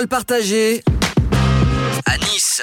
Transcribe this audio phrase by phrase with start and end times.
[0.00, 0.82] Parole partagée
[2.06, 2.62] à Nice.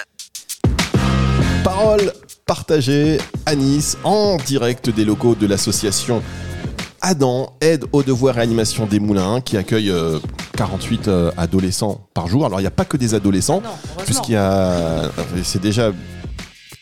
[1.63, 2.11] Parole
[2.47, 6.23] partagée à Nice en direct des locaux de l'association
[6.99, 10.17] Adam, aide aux devoirs et animation des moulins, qui accueille euh,
[10.55, 12.43] 48 euh, adolescents par jour.
[12.43, 13.61] Alors il n'y a pas que des adolescents,
[14.03, 15.11] puisqu'il y a.
[15.43, 15.91] C'est déjà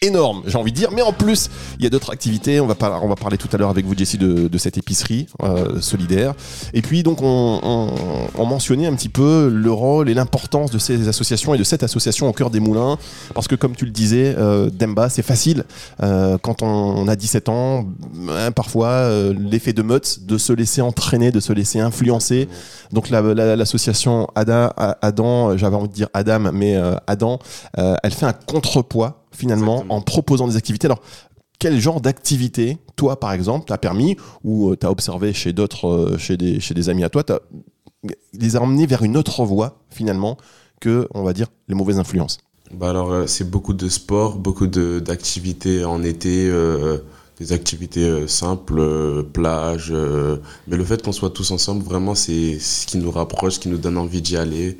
[0.05, 0.89] énorme, j'ai envie de dire.
[0.91, 1.49] Mais en plus,
[1.79, 2.59] il y a d'autres activités.
[2.59, 4.77] On va, par- on va parler tout à l'heure avec vous, Jessie, de, de cette
[4.77, 6.33] épicerie euh, solidaire.
[6.73, 7.91] Et puis, donc, on, on-
[8.37, 11.83] on mentionnait un petit peu le rôle et l'importance de ces associations et de cette
[11.83, 12.97] association au cœur des moulins.
[13.33, 15.63] Parce que, comme tu le disais, euh, Demba, c'est facile.
[16.03, 17.85] euh, quand on, a 17 ans,
[18.29, 22.47] hein, parfois, euh, l'effet de meute, de se laisser entraîner, de se laisser influencer.
[22.91, 27.39] Donc, la- la- l'association Ada, Adam, j'avais envie de dire Adam, mais euh, Adam,
[27.77, 29.95] euh, elle fait un contrepoids finalement Exactement.
[29.95, 30.87] en proposant des activités.
[30.87, 31.01] Alors,
[31.59, 36.17] quel genre d'activité, toi par exemple, t'as permis ou tu as observé chez d'autres, euh,
[36.17, 37.39] chez, des, chez des amis à toi, t'as-
[38.33, 40.37] les a emmenés vers une autre voie finalement
[40.79, 42.37] que, on va dire, les mauvaises influences?
[42.73, 46.97] Bah alors, euh, c'est beaucoup de sport, beaucoup de- d'activités en été, euh,
[47.39, 49.89] des activités euh, simples, euh, plage.
[49.91, 53.69] euh, mais le fait qu'on soit tous ensemble, vraiment, c'est ce qui nous rapproche, qui
[53.69, 54.77] nous donne envie d'y aller.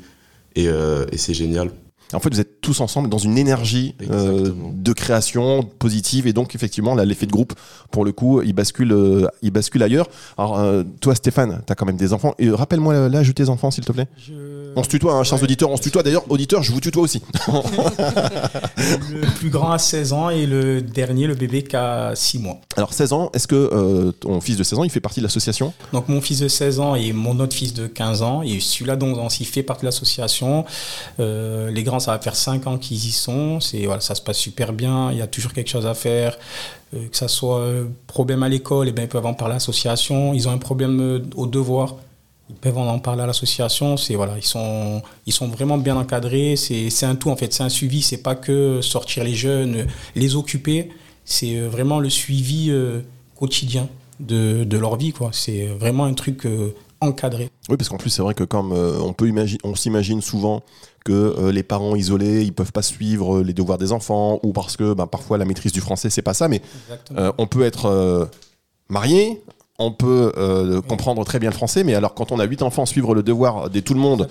[0.54, 1.70] Et, euh, et c'est génial.
[2.12, 6.56] En fait, vous êtes tous ensemble dans une énergie euh, de création positive et donc
[6.56, 7.52] effectivement, là, l'effet de groupe,
[7.92, 10.08] pour le coup, il bascule, euh, il bascule ailleurs.
[10.36, 12.34] Alors, euh, toi, Stéphane, tu as quand même des enfants.
[12.40, 14.08] Et rappelle-moi l'âge de tes enfants, s'il te plaît.
[14.78, 15.44] On se tutoie, hein, chers Ouais.
[15.44, 16.02] auditeurs, on se tutoie.
[16.02, 17.22] D'ailleurs, auditeurs, je vous tutoie aussi.
[18.76, 22.58] Le plus grand a 16 ans et le dernier, le bébé, qui a 6 mois.
[22.76, 25.24] Alors, 16 ans, est-ce que euh, ton fils de 16 ans, il fait partie de
[25.24, 25.72] l'association?
[25.92, 28.96] Donc mon fils de 16 ans et mon autre fils de 15 ans, et celui-là
[28.96, 30.64] dont on s'y fait partie de l'association.
[31.20, 33.60] Euh, les grands, ça va faire 5 ans qu'ils y sont.
[33.60, 35.10] C'est voilà, ça se passe super bien.
[35.12, 36.36] Il y a toujours quelque chose à faire.
[36.94, 39.56] Euh, que ça soit euh, problème à l'école, et ben ils peuvent en parler à
[39.56, 40.34] l'association.
[40.34, 41.96] Ils ont un problème euh, au devoir.
[42.48, 43.96] Ils peuvent en parler à l'association.
[43.96, 46.54] C'est voilà, ils sont ils sont vraiment bien encadrés.
[46.56, 47.52] C'est c'est un tout en fait.
[47.52, 48.02] C'est un suivi.
[48.02, 50.90] C'est pas que sortir les jeunes, les occuper.
[51.24, 53.00] C'est euh, vraiment le suivi euh,
[53.34, 53.88] quotidien
[54.20, 55.12] de, de leur vie.
[55.12, 55.30] quoi.
[55.32, 57.50] C'est vraiment un truc euh, encadré.
[57.68, 60.62] Oui, parce qu'en plus, c'est vrai que comme euh, on peut imaginer, on s'imagine souvent
[61.04, 64.92] que les parents isolés, ils peuvent pas suivre les devoirs des enfants, ou parce que
[64.92, 66.60] ben, parfois la maîtrise du français, c'est pas ça, mais
[67.38, 68.28] on peut être
[68.88, 69.40] marié,
[69.78, 72.86] on peut euh, comprendre très bien le français, mais alors quand on a huit enfants,
[72.86, 74.28] suivre le devoir de tout le monde,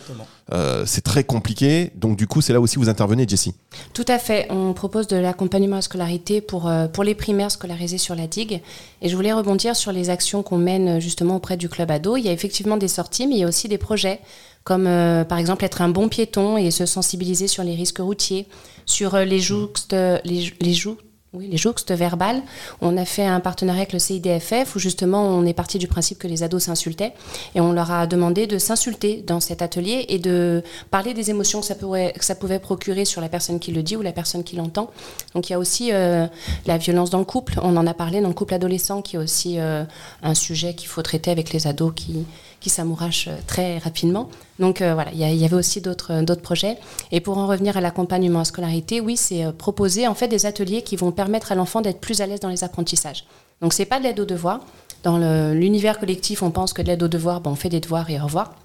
[0.51, 1.91] euh, c'est très compliqué.
[1.95, 3.53] Donc du coup, c'est là aussi où vous intervenez, Jessie.
[3.93, 4.47] Tout à fait.
[4.49, 8.25] On propose de l'accompagnement à la scolarité pour, euh, pour les primaires scolarisés sur la
[8.27, 8.61] digue.
[9.01, 12.17] Et je voulais rebondir sur les actions qu'on mène justement auprès du club ado.
[12.17, 14.19] Il y a effectivement des sorties, mais il y a aussi des projets
[14.63, 18.47] comme euh, par exemple être un bon piéton et se sensibiliser sur les risques routiers,
[18.87, 20.97] sur euh, les jouxtes, les, les jou-
[21.35, 22.41] oui, les jouxtes verbales.
[22.81, 26.17] On a fait un partenariat avec le CIDFF où justement on est parti du principe
[26.19, 27.13] que les ados s'insultaient
[27.53, 31.59] et on leur a demandé de s'insulter dans cet atelier et de parler des émotions
[31.59, 34.43] que ça, pourrait, que pouvait procurer sur la personne qui le dit ou la personne
[34.43, 34.91] qui l'entend.
[35.33, 36.27] Donc il y a aussi euh,
[36.65, 37.59] la violence dans le couple.
[37.61, 39.83] On en a parlé dans le couple adolescent qui est aussi euh,
[40.23, 42.25] un sujet qu'il faut traiter avec les ados qui,
[42.65, 44.27] qui s'amourachent euh, très rapidement.
[44.57, 46.79] Donc euh, voilà, il y, avait aussi d'autres euh, d'autres projets.
[47.11, 50.81] Et pour en revenir à l'accompagnement à scolarité, oui, c'est proposer en fait des ateliers
[50.81, 53.25] qui vont permettre à l'enfant d'être plus à l'aise dans les apprentissages.
[53.61, 54.61] Donc c'est pas de l'aide aux devoirs.
[55.03, 55.19] Dans
[55.53, 58.19] l'univers collectif, on pense que de l'aide aux devoirs, ben, on fait des devoirs et
[58.19, 58.55] au revoir.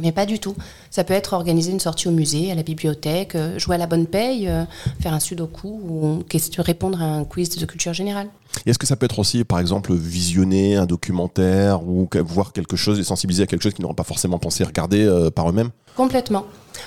[0.00, 0.54] Mais pas du tout.
[0.90, 3.86] Ça peut être organiser une sortie au musée, à la bibliothèque, euh, jouer à la
[3.86, 4.64] bonne paye, euh,
[5.00, 6.22] faire un sudoku ou
[6.58, 8.28] répondre à un quiz de culture générale.
[8.66, 12.98] Est-ce que ça peut être aussi, par exemple, visionner un documentaire ou voir quelque chose
[12.98, 15.70] et sensibiliser à quelque chose qu'ils n'auraient pas forcément pensé regarder euh, par eux-mêmes?
[15.96, 16.44] Complètement.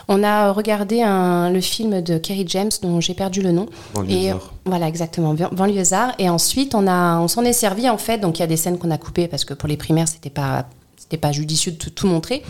[0.07, 3.67] On a regardé un- le film de Kerry James dont j'ai perdu le nom.
[4.09, 4.31] Et
[4.65, 6.13] voilà, exactement, Ban- banlieusard.
[6.17, 8.19] Et ensuite, on, a, on s'en est servi en fait.
[8.19, 10.29] Donc il y a des scènes qu'on a coupées parce que pour les primaires, c'était
[10.29, 10.65] pas,
[10.97, 12.41] c'était pas judicieux de tout, tout montrer.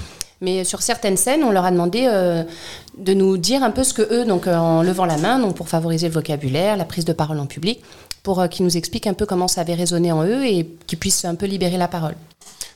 [0.42, 2.44] Mais sur certaines scènes, on leur a demandé euh,
[2.98, 5.56] de nous dire un peu ce que eux, donc euh, en levant la main, donc
[5.56, 7.80] pour favoriser le vocabulaire, la prise de parole en public,
[8.24, 10.98] pour euh, qu'ils nous expliquent un peu comment ça avait résonné en eux et qu'ils
[10.98, 12.16] puissent un peu libérer la parole.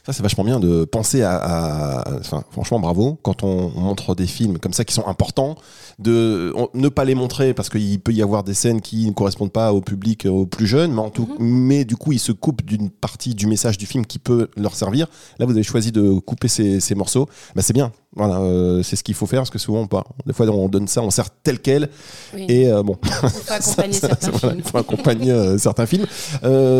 [0.05, 1.35] Ça, c'est vachement bien de penser à.
[1.35, 3.17] à- enfin, franchement, bravo.
[3.23, 5.55] Quand on, on montre des films comme ça qui sont importants,
[5.97, 9.13] de on- ne pas les montrer parce qu'il peut y avoir des scènes qui ne
[9.13, 12.19] correspondent pas au public, euh, aux plus jeunes, mais, en tout, mais du coup, ils
[12.19, 15.07] se coupent d'une partie du message du film qui peut leur servir.
[15.39, 17.27] Là, vous avez choisi de couper ces, ces morceaux.
[17.55, 17.91] Bah, c'est bien.
[18.15, 20.05] Voilà, euh, c'est ce qu'il faut faire parce que souvent, pas.
[20.25, 21.89] Des fois, on donne ça, on sert tel quel.
[22.33, 22.45] Oui.
[22.47, 24.55] Et euh, bon, Il faut accompagner ça, certains films.
[24.57, 26.05] il faut accompagner euh, certains films.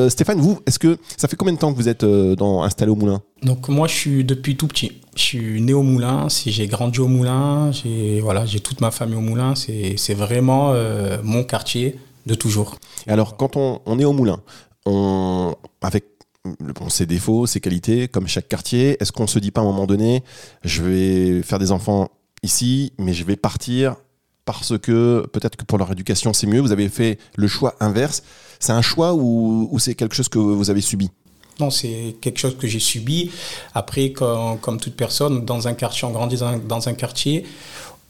[0.10, 2.92] Stéphane, vous, est-ce que ça fait combien de temps que vous êtes euh, dans, installé
[2.92, 3.22] au Moulin?
[3.44, 5.02] Donc moi, je suis depuis tout petit.
[5.16, 8.92] Je suis né au Moulin, si j'ai grandi au Moulin, j'ai voilà, j'ai toute ma
[8.92, 9.56] famille au Moulin.
[9.56, 12.78] C'est c'est vraiment euh, mon quartier de toujours.
[13.08, 14.40] Et alors, quand on, on est au moulin,
[14.86, 16.06] on, avec
[16.90, 19.88] ses défauts, ses qualités, comme chaque quartier, est-ce qu'on se dit pas à un moment
[19.88, 20.24] donné,
[20.64, 22.10] je vais faire des enfants
[22.44, 23.96] ici, mais je vais partir
[24.46, 26.62] parce que peut-être que pour leur éducation c'est mieux.
[26.62, 28.24] Vous avez fait le choix inverse.
[28.60, 31.10] C'est un choix ou, c'est quelque chose que vous avez subi?
[31.60, 33.32] Non, c'est quelque chose que j'ai subi.
[33.74, 37.46] Après, comme, toute personne, dans un quartier, on grandit dans un, quartier.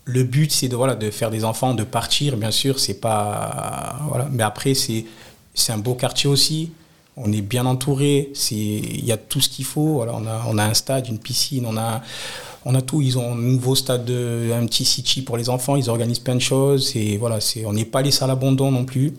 [0.06, 2.80] Le but, c'est de, voilà, de faire des enfants, de partir, bien sûr.
[2.80, 4.00] C'est pas.
[4.32, 5.06] Mais après, c'est
[5.70, 6.72] un beau quartier aussi.
[7.18, 8.32] On est bien entouré.
[8.52, 10.04] Il y a tout ce qu'il faut.
[10.04, 12.02] On, a, un stade, une piscine, on a,
[12.66, 13.02] on a tout.
[13.02, 15.76] Ils ont un nouveau stade, de, un petit city pour les enfants.
[15.76, 16.96] Ils organisent plein de choses.
[16.96, 19.14] Et voilà, on n'est pas laissé à l'abandon non plus.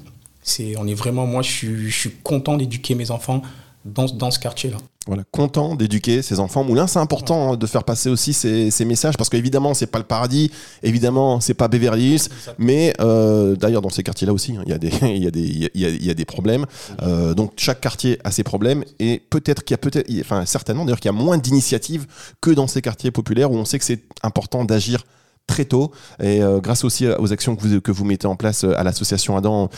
[0.76, 3.43] On est vraiment, moi, je suis content d'éduquer mes enfants
[3.87, 4.79] dans, dans ce quartier-là.
[5.06, 6.65] Voilà, content d'éduquer ses enfants.
[6.65, 9.99] Moulin, c'est important hein, de faire passer aussi ces, ces messages parce qu'évidemment, c'est pas
[9.99, 10.50] le paradis,
[10.83, 12.29] évidemment, c'est pas Beverly Hills,
[12.59, 16.11] mais euh, d'ailleurs, dans ces quartiers-là aussi, hein, il y, a des, y, y, y
[16.11, 16.67] a problèmes.
[17.03, 20.85] Euh, donc, chaque quartier a ses problèmes et peut-être qu'il y a peut-être, enfin, certainement
[20.85, 22.06] d'ailleurs, qu'il y a moins d'initiatives
[22.41, 25.05] que dans ces quartiers populaires où on sait que c'est important d'agir
[25.47, 28.65] très tôt et euh, grâce aussi aux actions que vous, que vous mettez en place
[28.65, 29.71] à l'association Adam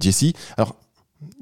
[0.00, 0.34] Jessie.
[0.56, 0.76] Alors,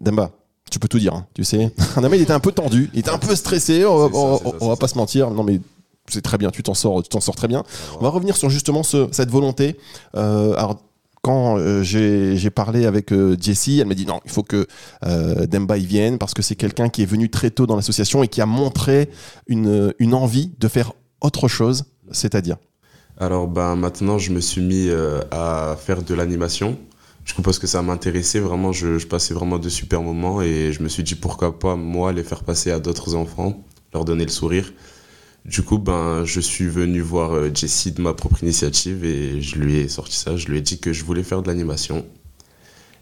[0.00, 0.30] Demba,
[0.70, 1.72] tu peux tout dire, hein, tu sais.
[2.12, 5.30] il était un peu tendu, il était un peu stressé, on, va pas se mentir.
[5.30, 5.60] Non, mais
[6.08, 7.64] c'est très bien, tu t'en sors, tu t'en sors très bien.
[7.98, 9.76] On va revenir sur justement ce, cette volonté.
[10.16, 10.78] Euh, alors,
[11.22, 14.66] quand euh, j'ai parlé avec euh, Jessie, elle m'a dit non, il faut que
[15.04, 18.22] euh, Demba y vienne parce que c'est quelqu'un qui est venu très tôt dans l'association
[18.22, 19.10] et qui a montré
[19.46, 22.56] une, une envie de faire autre chose, c'est-à-dire.
[23.18, 24.88] Alors, ben, maintenant, je me suis mis
[25.30, 26.78] à faire de l'animation.
[27.30, 30.82] Du coup, parce que ça m'intéressait vraiment, je, passais vraiment de super moments et je
[30.82, 33.62] me suis dit pourquoi pas moi les faire passer à d'autres enfants,
[33.94, 34.72] leur donner le sourire.
[35.44, 39.58] Du coup, ben, je suis venu voir euh, Jessie de ma propre initiative et je
[39.58, 40.36] lui ai sorti ça.
[40.36, 42.04] Je lui ai dit que je voulais faire de l'animation.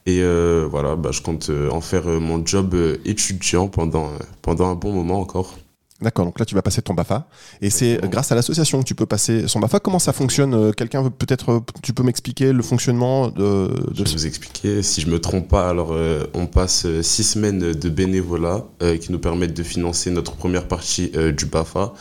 [0.04, 2.76] Et euh, voilà, ben, je compte euh, en faire mon job
[3.06, 4.10] étudiant pendant,
[4.42, 5.56] pendant un bon moment encore.
[6.00, 7.26] D'accord, donc là tu vas passer ton BAFA.
[7.60, 9.80] Et c'est grâce à l'association que tu peux passer son BAFA.
[9.80, 13.94] Comment ça fonctionne euh, Quelqu'un veut peut-être, euh, tu peux m'expliquer le fonctionnement de, de...
[13.94, 14.84] Je vais vous expliquer.
[14.84, 18.64] Si je me trompe pas, alors euh, on passe six semaines de bénévolat
[19.00, 21.92] qui nous permettent de financer notre première partie du BAFA.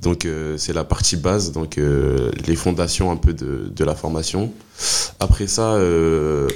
[0.00, 0.26] Donc
[0.56, 4.52] c'est la partie base, donc les fondations un peu de, de la formation.
[5.20, 5.78] Après ça,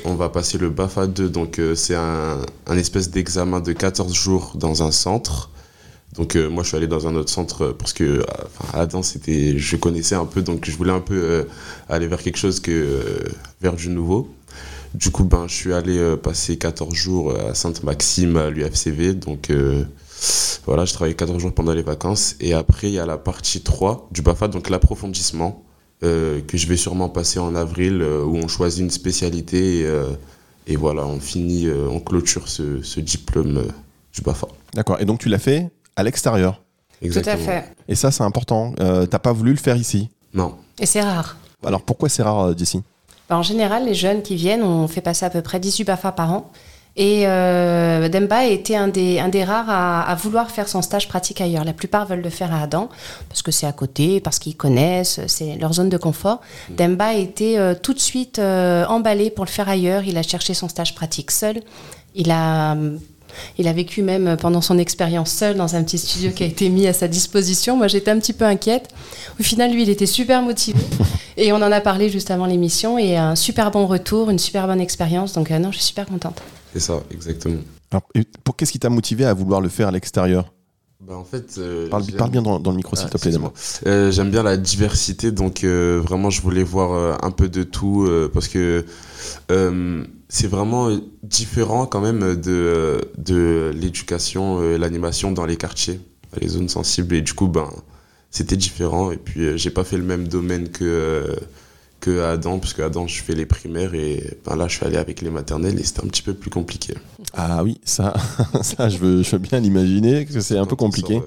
[0.04, 4.52] on va passer le BAFA 2, donc c'est un, un espèce d'examen de 14 jours
[4.56, 5.50] dans un centre.
[6.14, 8.22] Donc euh, moi je suis allé dans un autre centre euh, parce que euh,
[8.72, 11.46] à Adam c'était je connaissais un peu donc je voulais un peu
[11.88, 13.24] aller vers quelque chose que
[13.60, 14.28] vers du nouveau.
[14.94, 19.52] Du coup ben je suis allé passer 14 jours à Sainte-Maxime à l'UFCV donc
[20.64, 23.60] voilà, je travaillais 14 jours pendant les vacances et après il y a la partie
[23.60, 25.62] 3 du BAFA donc l'approfondissement
[26.00, 29.92] que je vais sûrement passer en avril où on choisit une spécialité et,
[30.68, 33.64] et voilà, on finit on clôture ce, ce diplôme
[34.14, 34.48] du BAFA.
[34.72, 34.96] D'accord.
[35.00, 36.62] Et donc tu l'as fait à l'extérieur.
[37.02, 37.64] Tout à fait.
[37.88, 38.72] Et ça, c'est important.
[38.80, 40.54] Euh, T'as pas voulu le faire ici Non.
[40.78, 41.36] Et c'est rare.
[41.66, 42.82] Alors pourquoi c'est rare d'ici
[43.28, 46.12] bah, En général, les jeunes qui viennent, on fait passer à peu près 18 BAFA
[46.12, 46.50] par an.
[46.96, 51.40] Et euh, Demba était un des, un des rares à, vouloir faire son stage pratique
[51.40, 51.64] ailleurs.
[51.64, 52.88] La plupart veulent le faire à Adam,
[53.28, 56.40] parce que c'est à côté, parce qu'ils connaissent, c'est leur zone de confort.
[56.70, 60.02] Demba a été euh, tout de suite euh, emballé pour le faire ailleurs.
[60.04, 61.62] Il a cherché son stage pratique seul.
[62.16, 62.76] Il a
[63.58, 66.68] il a vécu même pendant son expérience seul dans un petit studio qui a été
[66.68, 67.76] mis à sa disposition.
[67.76, 68.88] Moi, j'étais un petit peu inquiète.
[69.38, 70.80] Au final, lui, il était super motivé.
[71.36, 72.98] Et on en a parlé juste avant l'émission.
[72.98, 75.32] Et un super bon retour, une super bonne expérience.
[75.32, 76.42] Donc, euh, non, je suis super contente.
[76.72, 77.60] C'est ça, exactement.
[78.44, 80.52] pour qu'est-ce qui t'a motivé à vouloir le faire à l'extérieur?
[81.00, 83.32] Bah en fait, euh, parle, bien dans, le micro, s'il ah, te plaît.
[83.86, 88.08] Euh, J'aime bien la diversité, donc euh, vraiment, je voulais voir un peu de tout
[88.34, 88.84] parce que
[90.28, 90.90] c'est vraiment
[91.22, 96.00] différent quand même de, de l'éducation et l'animation dans les quartiers,
[96.40, 97.14] les zones sensibles.
[97.14, 97.70] Et du coup, ben,
[98.30, 99.10] c'était différent.
[99.10, 101.34] Et puis, j'ai pas fait le même domaine que
[102.00, 104.96] que Adam, parce que Adam, je fais les primaires et ben là, je suis allé
[104.96, 106.94] avec les maternelles et c'était un petit peu plus compliqué.
[107.34, 108.14] Ah oui, ça,
[108.62, 111.20] ça je, veux, je veux bien l'imaginer, que c'est un peu compliqué.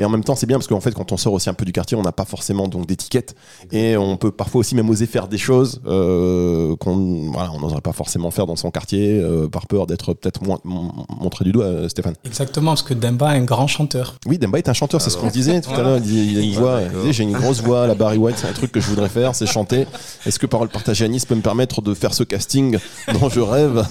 [0.00, 1.64] Et en même temps, c'est bien parce qu'en fait, quand on sort aussi un peu
[1.64, 3.34] du quartier, on n'a pas forcément donc d'étiquette
[3.70, 7.80] et on peut parfois aussi même oser faire des choses euh, qu'on voilà, on n'oserait
[7.80, 11.88] pas forcément faire dans son quartier euh, par peur d'être peut-être montré du doigt, euh,
[11.88, 12.14] Stéphane.
[12.24, 14.16] Exactement, parce que Demba est un grand chanteur.
[14.26, 15.98] Oui, Demba est un chanteur, c'est ce qu'on disait tout à l'heure.
[16.04, 18.80] Il, a une voix, j'ai une grosse voix, la Barry White, c'est un truc que
[18.80, 19.86] je voudrais faire, c'est chanter.
[20.26, 22.78] Est-ce que Parole partagée à Nice peut me permettre de faire ce casting
[23.12, 23.84] dont je rêve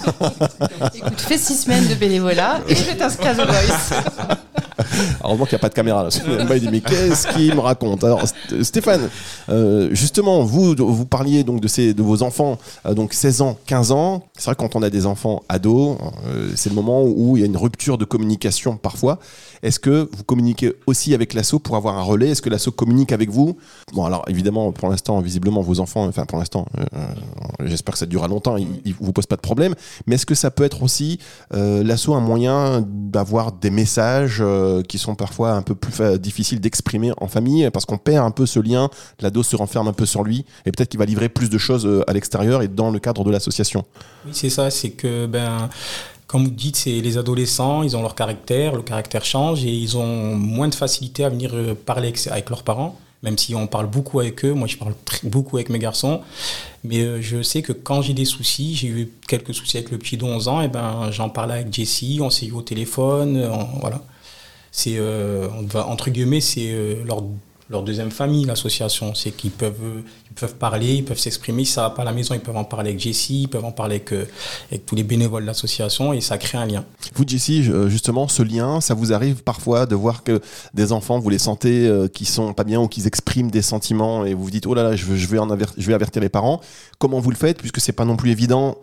[0.94, 3.92] Écoute, fais six semaines de bénévolat et je t'inscris au Voice.
[5.24, 6.08] Heureusement qu'il n'y a pas de caméra là.
[6.54, 8.22] Il dit mais qu'est-ce qu'il me raconte Alors
[8.62, 9.08] Stéphane,
[9.48, 13.58] euh, justement, vous vous parliez donc de ces de vos enfants, euh, donc 16 ans,
[13.66, 14.24] 15 ans.
[14.36, 17.42] C'est vrai quand on a des enfants ados, euh, c'est le moment où il y
[17.42, 19.18] a une rupture de communication parfois.
[19.62, 22.30] Est-ce que vous communiquez aussi avec l'asso pour avoir un relais?
[22.30, 23.56] Est-ce que l'asso communique avec vous?
[23.92, 26.66] Bon alors évidemment pour l'instant visiblement vos enfants, enfin pour l'instant,
[27.64, 29.74] j'espère que ça durera longtemps, ils, ils vous posent pas de problème.
[30.06, 31.18] Mais est-ce que ça peut être aussi
[31.50, 34.42] l'asso un moyen d'avoir des messages
[34.88, 38.46] qui sont parfois un peu plus difficiles d'exprimer en famille parce qu'on perd un peu
[38.46, 38.88] ce lien,
[39.20, 41.86] l'ado se renferme un peu sur lui et peut-être qu'il va livrer plus de choses
[41.86, 43.84] euh, à l'extérieur et dans le cadre de l'association?
[44.26, 45.68] Oui, c'est ça, c'est que ben
[46.26, 49.98] comme vous dites, c'est les adolescents, ils ont leur caractère, le caractère change et ils
[49.98, 53.86] ont moins de facilité à venir euh, parler avec leurs parents même si on parle
[53.86, 54.52] beaucoup avec eux.
[54.52, 56.20] Moi, je parle beaucoup avec mes garçons.
[56.84, 59.98] Mais euh, je sais que quand j'ai des soucis, j'ai eu quelques soucis avec le
[59.98, 63.48] petit de 11 ans, et ben, j'en parlais avec Jessie, on s'est eu au téléphone,
[63.80, 64.02] voilà
[64.72, 67.22] c'est euh, entre guillemets c'est euh, leur,
[67.70, 71.64] leur, deuxième famille l'association c'est qu'ils peuvent ils peuvent parler ils peuvent s'exprimer.
[71.64, 73.64] Si ça va pas à la maison ils peuvent en parler avec Jessie ils peuvent
[73.64, 74.26] en parler avec, euh,
[74.86, 76.84] tous les bénévoles de l'association et ça crée un lien.
[77.14, 80.40] Vous Jessie justement ce lien ça vous arrive parfois de voir que
[80.74, 84.34] des enfants vous les sentez qui sont pas bien ou qui expriment des sentiments et
[84.34, 86.60] vous vous dites oh là là je je vais, avertir, les parents.
[86.98, 88.76] Comment vous le faites puisque c'est pas non plus évident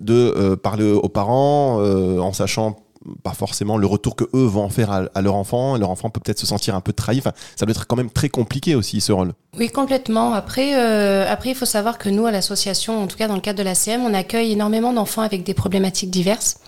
[0.00, 2.76] de parler aux parents en sachant
[3.22, 5.76] pas forcément le retour que eux vont en faire à, leur enfant.
[5.76, 7.22] leur enfant peut peut-être se sentir un peu trahi.
[7.56, 9.32] Ça doit être quand même très compliqué aussi ce rôle.
[9.58, 10.34] Oui, complètement.
[10.34, 13.40] Après, euh, après, il faut savoir que nous, à l'association, en tout cas dans le
[13.40, 16.58] cadre de la CM, on accueille énormément d'enfants avec des problématiques diverses.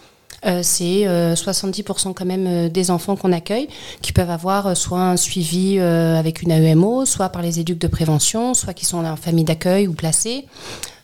[0.46, 3.66] Euh, c'est 70% euh, quand même des enfants qu'on accueille
[4.02, 8.54] qui peuvent avoir soit un suivi avec une AEMO, soit par les éduques de prévention,
[8.54, 10.46] soit qui sont en famille d'accueil ou placés.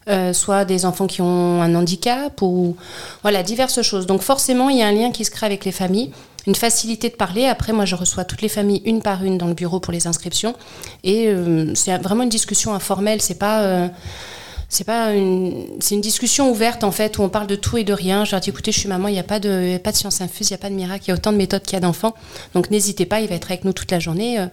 [0.07, 2.77] Euh, soit des enfants qui ont un handicap ou
[3.23, 4.05] voilà diverses choses.
[4.07, 6.11] Donc forcément, il y a un lien qui se crée avec les familles,
[6.47, 7.47] une facilité de parler.
[7.47, 10.07] Après, moi, je reçois toutes les familles une par une dans le bureau pour les
[10.07, 10.55] inscriptions
[11.05, 13.23] et euh, c'est vraiment une discussion informelle.
[13.23, 13.89] C'est pas euh,
[14.69, 17.85] c'est pas une c'est une discussion ouverte en fait où on parle de tout et
[17.85, 18.27] de rien.
[18.27, 20.21] Je leur dis écoutez, je suis maman, il n'y a pas de pas de science
[20.21, 21.77] infuse, il n'y a pas de miracle, il y a autant de méthodes qu'il y
[21.77, 22.13] a d'enfants.
[22.53, 24.49] Donc n'hésitez pas, il va être avec nous toute la journée.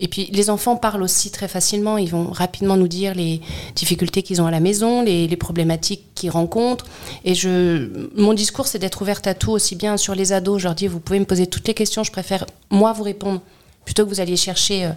[0.00, 3.40] Et puis les enfants parlent aussi très facilement, ils vont rapidement nous dire les
[3.74, 6.86] difficultés qu'ils ont à la maison, les, problématiques qu'ils rencontrent.
[7.24, 10.60] Et je, mon discours, c'est d'être ouverte à tout, aussi bien sur les ados.
[10.60, 13.40] Je leur dis, vous pouvez me poser toutes les questions, je préfère moi vous répondre,
[13.84, 14.90] plutôt que vous alliez chercher euh,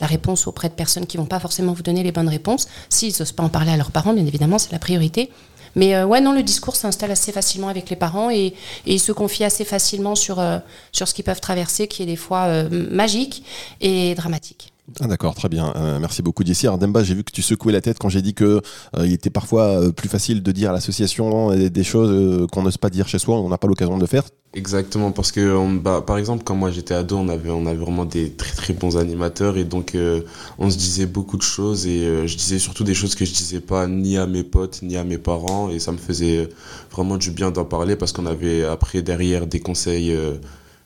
[0.00, 2.68] la réponse auprès de personnes qui vont pas forcément vous donner les bonnes réponses.
[2.88, 5.30] S'ils n'osent pas en parler à leurs parents, bien évidemment, c'est la priorité.
[5.76, 8.54] Mais euh, ouais, non, le discours s'installe assez facilement avec les parents et,
[8.86, 10.58] ils se confient assez facilement sur, euh,
[10.90, 13.44] sur ce qu'ils peuvent traverser, qui est des fois euh, magique
[13.80, 14.72] et dramatique.
[15.00, 15.72] Ah d'accord, très bien.
[16.00, 16.42] merci beaucoup.
[16.62, 18.60] Alors Demba, j'ai vu que tu secouais la tête quand j'ai dit que
[18.98, 23.08] il était parfois plus facile de dire à l'association des, choses qu'on n'ose pas dire
[23.08, 24.24] chez soi, on n'a pas l'occasion de le faire.
[24.56, 28.06] Exactement, parce que bah, par exemple, quand moi j'étais ado, on avait, on avait vraiment
[28.06, 30.22] des très très bons animateurs et donc euh,
[30.58, 33.34] on se disait beaucoup de choses et euh, je disais surtout des choses que je
[33.34, 36.48] disais pas ni à mes potes ni à mes parents et ça me faisait
[36.90, 40.36] vraiment du bien d'en parler parce qu'on avait après derrière des conseils, euh,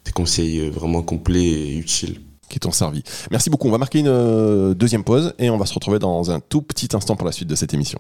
[0.05, 3.03] des conseils vraiment complets et utiles qui t'ont servi.
[3.31, 3.69] Merci beaucoup.
[3.69, 6.89] On va marquer une deuxième pause et on va se retrouver dans un tout petit
[6.95, 7.99] instant pour la suite de cette émission.